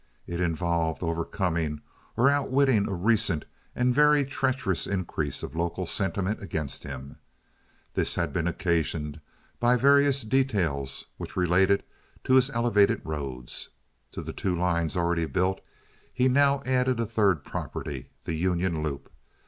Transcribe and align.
It 0.25 0.39
involved 0.39 1.03
overcoming 1.03 1.81
or 2.17 2.27
outwitting 2.27 2.87
a 2.89 2.93
recent 2.95 3.45
and 3.75 3.93
very 3.93 4.25
treacherous 4.25 4.87
increase 4.87 5.43
of 5.43 5.55
local 5.55 5.85
sentiment 5.85 6.41
against 6.41 6.81
him. 6.81 7.17
This 7.93 8.15
had 8.15 8.33
been 8.33 8.47
occasioned 8.47 9.21
by 9.59 9.75
various 9.75 10.23
details 10.23 11.05
which 11.17 11.35
related 11.37 11.83
to 12.23 12.33
his 12.33 12.49
elevated 12.49 13.01
roads. 13.03 13.69
To 14.13 14.23
the 14.23 14.33
two 14.33 14.57
lines 14.57 14.97
already 14.97 15.27
built 15.27 15.61
he 16.11 16.27
now 16.27 16.63
added 16.65 16.99
a 16.99 17.05
third 17.05 17.43
property, 17.43 18.07
the 18.23 18.33
Union 18.33 18.81
Loop. 18.81 19.07